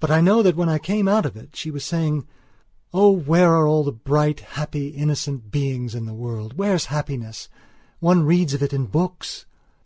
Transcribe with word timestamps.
But 0.00 0.10
I 0.10 0.20
know 0.20 0.42
that 0.42 0.54
when 0.54 0.68
I 0.68 0.76
came 0.78 1.08
out 1.08 1.24
of 1.24 1.34
it 1.34 1.56
she 1.56 1.70
was 1.70 1.82
saying: 1.82 2.26
"Oh, 2.92 3.10
where 3.10 3.54
are 3.54 3.66
all 3.66 3.84
the 3.84 3.90
bright, 3.90 4.40
happy, 4.40 4.88
innocent 4.88 5.50
beings 5.50 5.94
in 5.94 6.04
the 6.04 6.12
world? 6.12 6.58
Where's 6.58 6.84
happiness? 6.92 7.48
One 7.98 8.24
reads 8.24 8.52
of 8.52 8.62
it 8.62 8.74
in 8.74 8.84
books!" 8.84 9.46